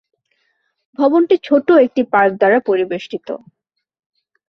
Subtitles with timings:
[0.99, 3.27] ভবনটি ছোট একটি পার্ক দ্বারা পরিবেষ্টিত।